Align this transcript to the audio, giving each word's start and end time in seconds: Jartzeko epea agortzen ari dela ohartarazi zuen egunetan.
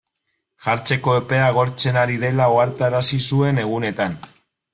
Jartzeko 0.67 1.13
epea 1.17 1.43
agortzen 1.49 1.99
ari 2.05 2.17
dela 2.25 2.49
ohartarazi 2.55 3.21
zuen 3.27 3.63
egunetan. 3.67 4.19